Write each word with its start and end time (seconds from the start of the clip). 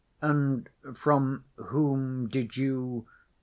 "And 0.19 0.67
from 0.95 1.43
whom 1.57 2.27
did 2.27 2.57
you 2.57 3.05